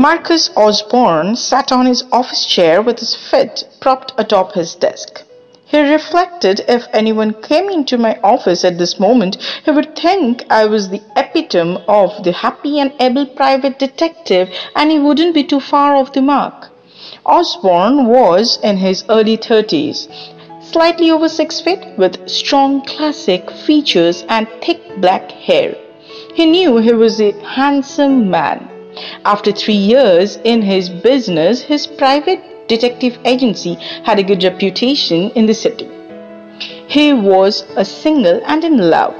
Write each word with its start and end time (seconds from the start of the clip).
Marcus 0.00 0.48
Osborne 0.56 1.34
sat 1.34 1.72
on 1.72 1.84
his 1.84 2.04
office 2.12 2.46
chair 2.46 2.80
with 2.80 3.00
his 3.00 3.16
feet 3.16 3.64
propped 3.80 4.12
atop 4.16 4.52
his 4.52 4.76
desk. 4.76 5.24
He 5.66 5.80
reflected 5.80 6.64
if 6.68 6.86
anyone 6.92 7.34
came 7.42 7.68
into 7.68 7.98
my 7.98 8.16
office 8.22 8.64
at 8.64 8.78
this 8.78 9.00
moment, 9.00 9.38
he 9.64 9.72
would 9.72 9.96
think 9.96 10.44
I 10.48 10.66
was 10.66 10.88
the 10.88 11.02
epitome 11.16 11.82
of 11.88 12.22
the 12.22 12.30
happy 12.30 12.78
and 12.78 12.92
able 13.00 13.26
private 13.26 13.80
detective, 13.80 14.48
and 14.76 14.92
he 14.92 15.00
wouldn't 15.00 15.34
be 15.34 15.42
too 15.42 15.58
far 15.58 15.96
off 15.96 16.12
the 16.12 16.22
mark. 16.22 16.70
Osborne 17.26 18.06
was 18.06 18.60
in 18.62 18.76
his 18.76 19.04
early 19.08 19.34
thirties, 19.34 20.06
slightly 20.60 21.10
over 21.10 21.28
six 21.28 21.60
feet, 21.60 21.84
with 21.96 22.28
strong 22.28 22.84
classic 22.84 23.50
features 23.50 24.24
and 24.28 24.46
thick 24.62 24.80
black 25.00 25.28
hair. 25.32 25.74
He 26.34 26.46
knew 26.46 26.76
he 26.76 26.92
was 26.92 27.20
a 27.20 27.32
handsome 27.42 28.30
man. 28.30 28.77
After 29.24 29.52
three 29.52 29.74
years 29.74 30.38
in 30.44 30.62
his 30.62 30.88
business, 30.88 31.60
his 31.60 31.86
private 31.86 32.68
detective 32.68 33.18
agency 33.24 33.74
had 34.04 34.18
a 34.18 34.22
good 34.22 34.44
reputation 34.44 35.30
in 35.30 35.46
the 35.46 35.54
city. 35.54 35.88
He 36.88 37.12
was 37.12 37.64
a 37.76 37.84
single 37.84 38.40
and 38.46 38.64
in 38.64 38.78
love. 38.78 39.14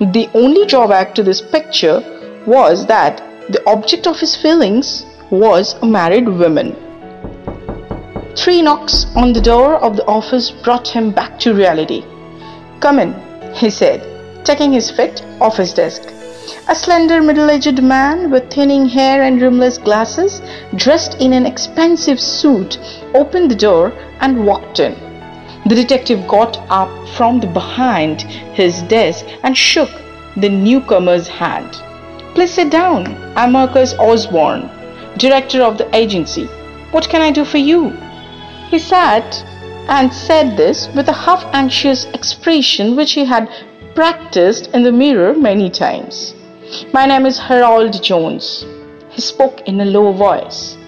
The 0.00 0.28
only 0.34 0.66
drawback 0.66 1.14
to 1.16 1.22
this 1.22 1.40
picture 1.40 2.02
was 2.46 2.86
that 2.86 3.22
the 3.50 3.62
object 3.68 4.06
of 4.06 4.18
his 4.18 4.36
feelings 4.36 5.04
was 5.30 5.74
a 5.82 5.86
married 5.86 6.28
woman. 6.28 6.76
Three 8.36 8.62
knocks 8.62 9.06
on 9.16 9.32
the 9.32 9.40
door 9.40 9.76
of 9.76 9.96
the 9.96 10.06
office 10.06 10.50
brought 10.50 10.88
him 10.88 11.10
back 11.10 11.38
to 11.40 11.54
reality. 11.54 12.04
Come 12.80 12.98
in, 12.98 13.14
he 13.54 13.68
said, 13.68 14.06
taking 14.44 14.72
his 14.72 14.90
feet 14.90 15.22
off 15.40 15.56
his 15.56 15.74
desk. 15.74 16.02
A 16.68 16.74
slender 16.74 17.20
middle-aged 17.20 17.82
man 17.82 18.30
with 18.30 18.50
thinning 18.50 18.88
hair 18.88 19.22
and 19.22 19.42
rimless 19.42 19.76
glasses, 19.76 20.40
dressed 20.74 21.20
in 21.20 21.32
an 21.32 21.44
expensive 21.44 22.20
suit, 22.20 22.78
opened 23.14 23.50
the 23.50 23.56
door 23.56 23.92
and 24.20 24.46
walked 24.46 24.80
in. 24.80 24.94
The 25.66 25.74
detective 25.74 26.26
got 26.26 26.56
up 26.70 26.90
from 27.10 27.40
behind 27.40 28.22
his 28.22 28.82
desk 28.82 29.26
and 29.42 29.56
shook 29.56 29.90
the 30.36 30.48
newcomer's 30.48 31.28
hand. 31.28 31.72
Please 32.34 32.54
sit 32.54 32.70
down. 32.70 33.16
I'm 33.36 33.52
Marcus 33.52 33.94
Osborne, 33.98 34.70
director 35.18 35.62
of 35.62 35.76
the 35.76 35.94
agency. 35.94 36.46
What 36.92 37.08
can 37.08 37.20
I 37.20 37.30
do 37.30 37.44
for 37.44 37.58
you? 37.58 37.90
He 38.68 38.78
sat 38.78 39.44
and 39.88 40.12
said 40.12 40.56
this 40.56 40.88
with 40.94 41.08
a 41.08 41.12
half 41.12 41.44
anxious 41.52 42.04
expression 42.14 42.96
which 42.96 43.12
he 43.12 43.24
had 43.24 43.48
practiced 44.00 44.68
in 44.68 44.82
the 44.82 44.90
mirror 44.90 45.34
many 45.34 45.68
times. 45.68 46.34
My 46.90 47.04
name 47.04 47.26
is 47.26 47.38
Harold 47.38 48.02
Jones. 48.02 48.64
He 49.10 49.20
spoke 49.20 49.60
in 49.68 49.78
a 49.78 49.84
low 49.84 50.10
voice. 50.14 50.78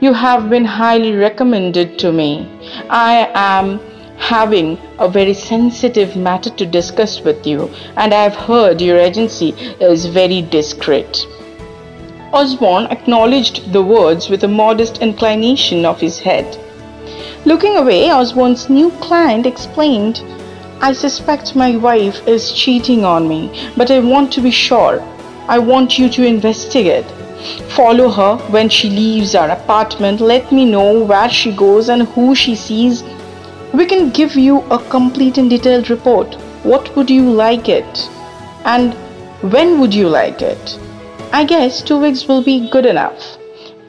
You 0.00 0.12
have 0.12 0.50
been 0.50 0.64
highly 0.64 1.12
recommended 1.14 2.00
to 2.00 2.10
me. 2.10 2.48
I 2.90 3.30
am 3.32 3.78
having 4.18 4.76
a 4.98 5.08
very 5.08 5.34
sensitive 5.34 6.16
matter 6.16 6.50
to 6.50 6.66
discuss 6.66 7.20
with 7.20 7.46
you, 7.46 7.70
and 7.96 8.12
I 8.12 8.24
have 8.24 8.34
heard 8.34 8.80
your 8.80 8.98
agency 8.98 9.50
is 9.80 10.06
very 10.06 10.42
discreet. 10.42 11.28
Osborne 12.32 12.86
acknowledged 12.86 13.72
the 13.72 13.84
words 13.84 14.28
with 14.28 14.42
a 14.42 14.48
modest 14.48 14.98
inclination 14.98 15.84
of 15.84 16.00
his 16.00 16.18
head. 16.18 16.58
Looking 17.44 17.76
away, 17.76 18.10
Osborne's 18.10 18.68
new 18.68 18.90
client 19.06 19.46
explained, 19.46 20.24
I 20.80 20.92
suspect 20.92 21.56
my 21.56 21.76
wife 21.76 22.26
is 22.28 22.52
cheating 22.52 23.04
on 23.04 23.28
me, 23.28 23.70
but 23.76 23.90
I 23.90 23.98
want 23.98 24.32
to 24.34 24.40
be 24.40 24.52
sure. 24.52 25.00
I 25.48 25.58
want 25.58 25.98
you 25.98 26.08
to 26.08 26.24
investigate. 26.24 27.04
Follow 27.70 28.08
her 28.08 28.36
when 28.50 28.68
she 28.68 28.88
leaves 28.88 29.34
our 29.34 29.50
apartment. 29.50 30.20
Let 30.20 30.52
me 30.52 30.64
know 30.64 31.02
where 31.04 31.28
she 31.28 31.50
goes 31.50 31.88
and 31.88 32.02
who 32.02 32.34
she 32.36 32.54
sees. 32.54 33.02
We 33.74 33.86
can 33.86 34.10
give 34.10 34.36
you 34.36 34.60
a 34.70 34.78
complete 34.78 35.36
and 35.36 35.50
detailed 35.50 35.90
report. 35.90 36.36
What 36.62 36.94
would 36.94 37.10
you 37.10 37.28
like 37.28 37.68
it? 37.68 38.08
And 38.64 38.94
when 39.52 39.80
would 39.80 39.92
you 39.92 40.08
like 40.08 40.42
it? 40.42 40.78
I 41.32 41.44
guess 41.44 41.82
two 41.82 41.98
weeks 41.98 42.28
will 42.28 42.44
be 42.44 42.70
good 42.70 42.86
enough. 42.86 43.36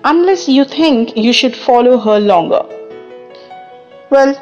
Unless 0.04 0.48
you 0.48 0.66
think 0.66 1.16
you 1.16 1.34
should 1.34 1.56
follow 1.56 2.00
her 2.00 2.20
longer. 2.20 2.64
Well, 4.10 4.34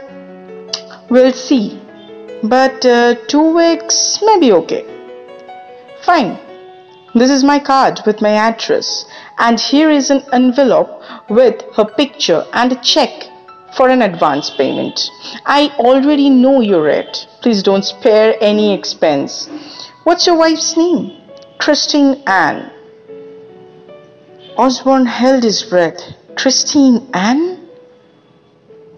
we'll 1.09 1.34
see. 1.34 1.81
But 2.44 2.86
uh, 2.86 3.16
two 3.28 3.56
weeks 3.56 4.20
may 4.22 4.40
be 4.40 4.52
okay. 4.52 4.86
Fine. 6.03 6.38
This 7.16 7.31
is 7.31 7.44
my 7.44 7.58
card 7.58 8.02
with 8.06 8.22
my 8.22 8.30
address, 8.30 9.06
and 9.40 9.59
here 9.59 9.90
is 9.90 10.12
an 10.12 10.24
envelope 10.31 11.02
with 11.30 11.64
her 11.75 11.86
picture 11.86 12.46
and 12.53 12.72
a 12.72 12.81
check 12.81 13.09
for 13.75 13.90
an 13.90 14.03
advance 14.03 14.52
payment. 14.52 15.09
I 15.46 15.70
already 15.80 16.30
know 16.30 16.62
your 16.62 16.84
rate. 16.84 17.28
Please 17.42 17.64
don't 17.64 17.84
spare 17.84 18.36
any 18.40 18.74
expense. 18.74 19.50
What's 20.04 20.28
your 20.28 20.38
wife's 20.38 20.78
name? 20.78 21.22
Christine 21.58 22.22
Ann. 22.28 22.72
Osborne 24.58 25.06
held 25.06 25.44
his 25.44 25.64
breath. 25.64 26.00
Christine 26.36 27.09
Ann 27.14 27.68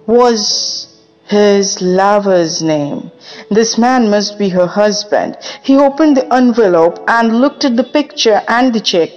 was 0.05 0.98
his 1.29 1.79
lover's 1.79 2.63
name. 2.63 3.11
This 3.51 3.77
man 3.77 4.09
must 4.09 4.39
be 4.39 4.49
her 4.49 4.65
husband. 4.65 5.37
He 5.61 5.77
opened 5.77 6.17
the 6.17 6.33
envelope 6.33 7.03
and 7.07 7.39
looked 7.39 7.63
at 7.65 7.77
the 7.77 7.83
picture 7.83 8.41
and 8.47 8.73
the 8.73 8.79
check, 8.79 9.11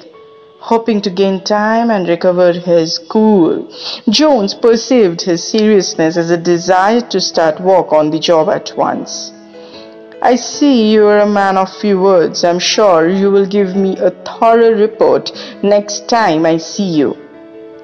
hoping 0.61 1.01
to 1.01 1.11
gain 1.11 1.43
time 1.43 1.91
and 1.91 2.07
recover 2.07 2.53
his 2.53 2.99
cool. 2.99 3.67
Jones 4.11 4.53
perceived 4.53 5.23
his 5.23 5.43
seriousness 5.43 6.19
as 6.19 6.31
a 6.31 6.37
desire 6.37 7.01
to 7.01 7.19
start 7.19 7.61
work 7.61 7.95
on 7.95 8.11
the 8.11 8.19
job 8.19 8.51
at 8.51 8.77
once. 8.77 9.33
I 10.21 10.37
see 10.37 10.93
you 10.93 11.07
are 11.07 11.21
a 11.21 11.27
man 11.27 11.57
of 11.57 11.75
few 11.75 11.99
words. 11.99 12.45
I'm 12.45 12.59
sure 12.59 13.09
you 13.09 13.31
will 13.31 13.47
give 13.47 13.75
me 13.75 13.97
a 13.97 14.11
thorough 14.11 14.75
report 14.75 15.33
next 15.65 16.09
time 16.11 16.45
I 16.45 16.59
see 16.59 16.91
you. 17.01 17.17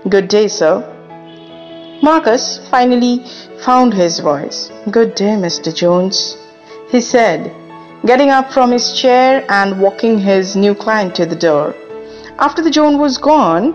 Good 0.08 0.28
day, 0.28 0.48
sir. 0.48 0.84
Marcus 2.00 2.60
finally 2.70 3.24
found 3.60 3.92
his 3.92 4.20
voice. 4.20 4.70
Good 4.90 5.14
day, 5.14 5.34
Mr. 5.36 5.74
Jones, 5.74 6.36
he 6.90 7.00
said, 7.00 7.52
getting 8.06 8.30
up 8.30 8.52
from 8.52 8.70
his 8.70 8.92
chair 8.92 9.44
and 9.48 9.80
walking 9.80 10.18
his 10.18 10.54
new 10.54 10.74
client 10.74 11.14
to 11.16 11.26
the 11.26 11.36
door. 11.36 11.74
After 12.38 12.62
the 12.62 12.70
Jones 12.70 12.98
was 12.98 13.18
gone, 13.18 13.74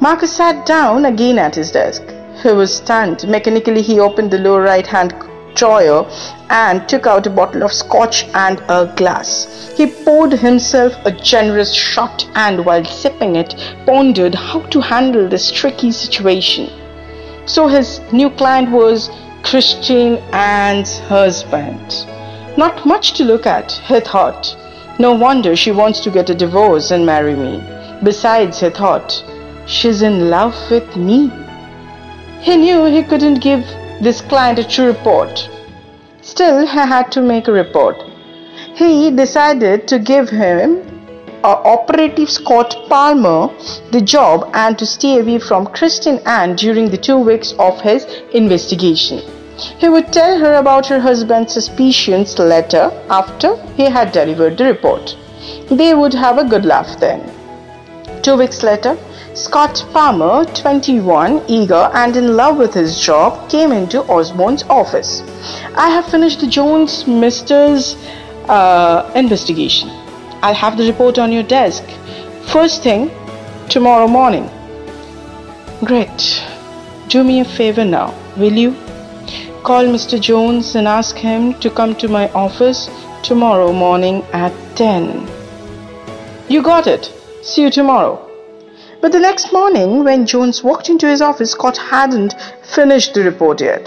Marcus 0.00 0.32
sat 0.32 0.64
down 0.66 1.04
again 1.04 1.38
at 1.38 1.54
his 1.54 1.70
desk. 1.70 2.02
He 2.42 2.52
was 2.52 2.74
stunned. 2.74 3.28
Mechanically, 3.28 3.82
he 3.82 4.00
opened 4.00 4.30
the 4.30 4.38
lower 4.38 4.62
right 4.62 4.86
hand 4.86 5.14
drawer 5.54 6.06
and 6.50 6.88
took 6.88 7.06
out 7.06 7.26
a 7.26 7.30
bottle 7.30 7.62
of 7.62 7.72
scotch 7.72 8.24
and 8.34 8.62
a 8.68 8.92
glass. 8.96 9.72
He 9.76 9.86
poured 9.86 10.32
himself 10.32 10.94
a 11.04 11.10
generous 11.10 11.74
shot 11.74 12.28
and, 12.34 12.64
while 12.64 12.84
sipping 12.84 13.36
it, 13.36 13.54
pondered 13.84 14.34
how 14.34 14.60
to 14.60 14.80
handle 14.80 15.28
this 15.28 15.50
tricky 15.50 15.92
situation. 15.92 16.70
So 17.46 17.68
his 17.68 18.00
new 18.12 18.30
client 18.30 18.70
was 18.70 19.08
Christine 19.42 20.16
Ann's 20.32 20.98
husband. 20.98 22.06
Not 22.58 22.84
much 22.84 23.12
to 23.14 23.24
look 23.24 23.46
at, 23.46 23.72
he 23.72 24.00
thought. 24.00 24.56
No 24.98 25.14
wonder 25.14 25.54
she 25.54 25.70
wants 25.70 26.00
to 26.00 26.10
get 26.10 26.30
a 26.30 26.34
divorce 26.34 26.90
and 26.90 27.06
marry 27.06 27.36
me. 27.36 27.62
Besides, 28.02 28.60
he 28.60 28.70
thought, 28.70 29.22
she's 29.66 30.02
in 30.02 30.30
love 30.30 30.54
with 30.70 30.96
me. 30.96 31.30
He 32.40 32.56
knew 32.56 32.84
he 32.86 33.02
couldn't 33.02 33.40
give 33.40 33.64
this 34.00 34.20
client 34.20 34.58
a 34.58 34.68
true 34.68 34.86
report. 34.86 35.48
Still, 36.22 36.66
he 36.66 36.66
had 36.66 37.12
to 37.12 37.22
make 37.22 37.46
a 37.46 37.52
report. 37.52 37.96
He 38.74 39.10
decided 39.10 39.86
to 39.88 39.98
give 39.98 40.28
him 40.28 40.95
uh, 41.46 41.62
Operative 41.64 42.28
Scott 42.28 42.74
Palmer 42.88 43.48
the 43.92 44.00
job 44.00 44.50
and 44.52 44.76
to 44.78 44.84
stay 44.84 45.20
away 45.20 45.38
from 45.38 45.66
Christine 45.66 46.20
Ann 46.26 46.56
during 46.56 46.90
the 46.90 47.02
two 47.08 47.18
weeks 47.18 47.52
of 47.58 47.80
his 47.80 48.04
investigation. 48.32 49.20
He 49.78 49.88
would 49.88 50.12
tell 50.12 50.38
her 50.38 50.54
about 50.54 50.86
her 50.86 50.98
husband's 51.00 51.52
suspicions 51.52 52.38
later 52.38 52.90
after 53.08 53.56
he 53.76 53.84
had 53.84 54.12
delivered 54.12 54.58
the 54.58 54.64
report. 54.64 55.16
They 55.70 55.94
would 55.94 56.14
have 56.14 56.38
a 56.38 56.44
good 56.44 56.64
laugh 56.64 56.98
then. 56.98 57.20
Two 58.22 58.36
weeks 58.36 58.62
later, 58.64 58.98
Scott 59.34 59.84
Palmer, 59.92 60.44
21, 60.46 61.42
eager 61.46 61.90
and 61.94 62.16
in 62.16 62.36
love 62.36 62.56
with 62.56 62.74
his 62.74 62.98
job, 63.00 63.48
came 63.48 63.70
into 63.70 64.02
Osborne's 64.04 64.64
office. 64.64 65.22
I 65.76 65.90
have 65.90 66.06
finished 66.06 66.40
the 66.40 66.48
Jones 66.48 67.06
Misters 67.06 67.94
uh, 68.48 69.12
investigation. 69.14 70.05
I'll 70.46 70.54
have 70.54 70.76
the 70.76 70.86
report 70.86 71.18
on 71.18 71.32
your 71.32 71.42
desk. 71.42 71.82
First 72.52 72.84
thing, 72.84 73.10
tomorrow 73.68 74.06
morning. 74.06 74.48
Great. 75.84 76.44
Do 77.08 77.24
me 77.24 77.40
a 77.40 77.44
favor 77.44 77.84
now, 77.84 78.14
will 78.36 78.52
you? 78.52 78.70
Call 79.64 79.86
Mr. 79.94 80.20
Jones 80.20 80.76
and 80.76 80.86
ask 80.86 81.16
him 81.16 81.54
to 81.54 81.68
come 81.68 81.96
to 81.96 82.06
my 82.06 82.30
office 82.30 82.88
tomorrow 83.24 83.72
morning 83.72 84.22
at 84.32 84.52
10. 84.76 85.26
You 86.48 86.62
got 86.62 86.86
it. 86.86 87.12
See 87.42 87.62
you 87.62 87.70
tomorrow. 87.70 88.14
But 89.00 89.10
the 89.10 89.18
next 89.18 89.52
morning, 89.52 90.04
when 90.04 90.26
Jones 90.26 90.62
walked 90.62 90.88
into 90.88 91.08
his 91.08 91.20
office, 91.20 91.50
Scott 91.50 91.76
hadn't 91.76 92.36
finished 92.62 93.14
the 93.14 93.24
report 93.24 93.60
yet. 93.60 93.84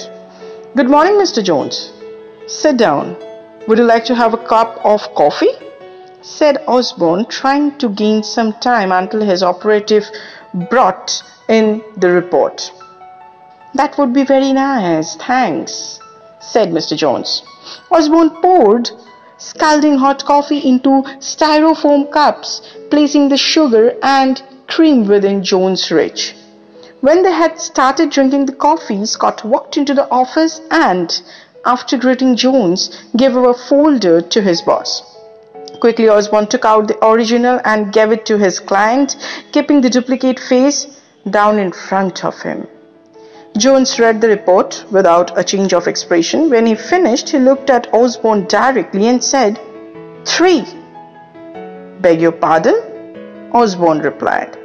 Good 0.75 0.89
morning, 0.89 1.13
Mr. 1.13 1.41
Jones. 1.41 1.93
Sit 2.47 2.75
down. 2.75 3.15
Would 3.69 3.77
you 3.77 3.85
like 3.85 4.03
to 4.11 4.15
have 4.15 4.33
a 4.33 4.45
cup 4.45 4.81
of 4.83 5.01
coffee? 5.15 5.53
Said 6.21 6.63
Osborne, 6.67 7.25
trying 7.25 7.77
to 7.77 7.89
gain 7.89 8.23
some 8.23 8.53
time 8.53 8.91
until 8.91 9.21
his 9.21 9.43
operative 9.43 10.05
brought 10.69 11.23
in 11.47 11.81
the 11.97 12.09
report. 12.09 12.71
That 13.75 13.97
would 13.97 14.13
be 14.13 14.23
very 14.23 14.51
nice, 14.51 15.15
thanks, 15.15 15.99
said 16.39 16.69
Mr. 16.69 16.97
Jones. 16.97 17.43
Osborne 17.91 18.31
poured 18.41 18.89
scalding 19.37 19.97
hot 19.97 20.25
coffee 20.25 20.59
into 20.59 21.03
styrofoam 21.19 22.11
cups, 22.11 22.61
placing 22.89 23.29
the 23.29 23.37
sugar 23.37 23.95
and 24.03 24.41
cream 24.67 25.07
within 25.07 25.43
Jones' 25.43 25.91
reach. 25.91 26.35
When 27.01 27.23
they 27.23 27.31
had 27.31 27.59
started 27.59 28.09
drinking 28.09 28.47
the 28.47 28.53
coffee, 28.53 29.05
Scott 29.05 29.45
walked 29.45 29.77
into 29.77 29.93
the 29.93 30.09
office 30.11 30.59
and, 30.69 31.21
after 31.65 31.97
greeting 31.97 32.35
Jones, 32.35 32.89
gave 33.15 33.35
a 33.35 33.53
folder 33.53 34.19
to 34.19 34.41
his 34.41 34.61
boss. 34.61 35.01
Quickly, 35.79 36.09
Osborne 36.09 36.47
took 36.47 36.65
out 36.65 36.87
the 36.87 37.05
original 37.05 37.61
and 37.63 37.93
gave 37.93 38.11
it 38.11 38.25
to 38.25 38.37
his 38.37 38.59
client, 38.59 39.15
keeping 39.51 39.81
the 39.81 39.89
duplicate 39.89 40.39
face 40.39 40.87
down 41.29 41.57
in 41.57 41.71
front 41.71 42.25
of 42.25 42.41
him. 42.41 42.67
Jones 43.57 43.99
read 43.99 44.21
the 44.21 44.27
report 44.27 44.85
without 44.91 45.37
a 45.37 45.43
change 45.43 45.73
of 45.73 45.87
expression. 45.87 46.49
When 46.49 46.65
he 46.65 46.75
finished, 46.75 47.29
he 47.29 47.39
looked 47.39 47.69
at 47.69 47.93
Osborne 47.93 48.45
directly 48.47 49.07
and 49.07 49.23
said, 49.23 49.59
Three. 50.25 50.65
Beg 52.01 52.21
your 52.21 52.31
pardon? 52.31 53.49
Osborne 53.53 53.99
replied. 53.99 54.57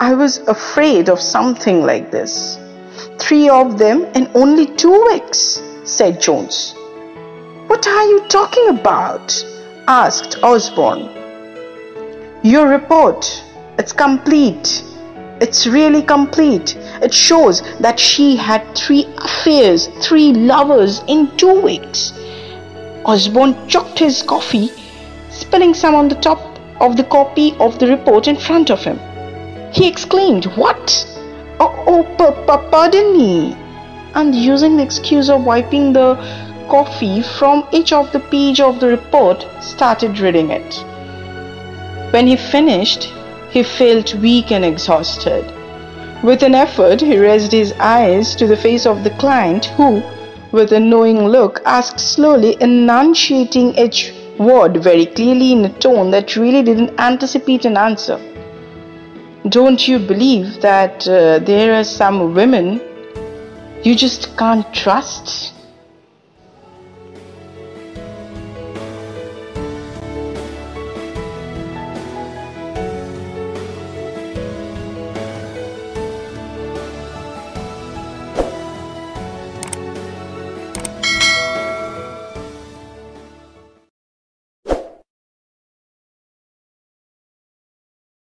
I 0.00 0.14
was 0.14 0.38
afraid 0.48 1.08
of 1.08 1.20
something 1.20 1.82
like 1.84 2.10
this. 2.10 2.58
Three 3.18 3.48
of 3.48 3.78
them 3.78 4.04
in 4.14 4.30
only 4.34 4.66
two 4.66 5.04
weeks, 5.10 5.60
said 5.84 6.20
Jones. 6.20 6.74
What 7.66 7.86
are 7.86 8.04
you 8.06 8.20
talking 8.28 8.68
about? 8.68 9.44
Asked 9.90 10.38
Osborne. 10.44 11.10
Your 12.44 12.68
report, 12.68 13.26
it's 13.76 13.92
complete. 13.92 14.84
It's 15.40 15.66
really 15.66 16.00
complete. 16.00 16.76
It 17.02 17.12
shows 17.12 17.60
that 17.80 17.98
she 17.98 18.36
had 18.36 18.62
three 18.76 19.04
affairs, 19.18 19.88
three 20.00 20.32
lovers 20.32 21.02
in 21.08 21.36
two 21.36 21.60
weeks. 21.60 22.12
Osborne 23.04 23.56
chucked 23.66 23.98
his 23.98 24.22
coffee, 24.22 24.68
spilling 25.28 25.74
some 25.74 25.96
on 25.96 26.06
the 26.06 26.20
top 26.26 26.38
of 26.80 26.96
the 26.96 27.02
copy 27.02 27.56
of 27.58 27.80
the 27.80 27.88
report 27.88 28.28
in 28.28 28.36
front 28.36 28.70
of 28.70 28.84
him. 28.84 29.00
He 29.72 29.88
exclaimed, 29.88 30.44
What? 30.54 30.86
Oh, 31.58 31.74
oh 31.88 32.68
pardon 32.70 33.18
me. 33.18 33.56
And 34.14 34.36
using 34.36 34.76
the 34.76 34.84
excuse 34.84 35.28
of 35.28 35.44
wiping 35.44 35.92
the 35.92 36.14
coffee 36.70 37.20
from 37.20 37.66
each 37.72 37.92
of 37.92 38.10
the 38.12 38.20
page 38.20 38.60
of 38.60 38.80
the 38.80 38.86
report, 38.86 39.46
started 39.60 40.20
reading 40.20 40.50
it. 40.50 40.84
When 42.12 42.26
he 42.26 42.36
finished, 42.36 43.12
he 43.50 43.62
felt 43.62 44.14
weak 44.14 44.52
and 44.52 44.64
exhausted. 44.64 45.44
With 46.22 46.42
an 46.42 46.54
effort, 46.54 47.00
he 47.00 47.18
raised 47.18 47.52
his 47.52 47.72
eyes 47.80 48.34
to 48.36 48.46
the 48.46 48.56
face 48.56 48.86
of 48.86 49.04
the 49.04 49.16
client, 49.22 49.66
who, 49.76 50.02
with 50.52 50.72
a 50.72 50.80
knowing 50.80 51.26
look, 51.26 51.60
asked 51.64 52.00
slowly, 52.00 52.56
enunciating 52.60 53.74
each 53.76 54.12
word 54.38 54.82
very 54.82 55.06
clearly 55.06 55.52
in 55.52 55.64
a 55.64 55.78
tone 55.78 56.10
that 56.10 56.36
really 56.36 56.62
didn't 56.62 56.98
anticipate 56.98 57.64
an 57.64 57.76
answer. 57.76 58.18
Don't 59.48 59.88
you 59.88 59.98
believe 59.98 60.60
that 60.60 61.08
uh, 61.08 61.38
there 61.40 61.74
are 61.74 61.84
some 61.84 62.34
women 62.34 62.80
you 63.82 63.94
just 63.94 64.36
can't 64.36 64.72
trust? 64.74 65.54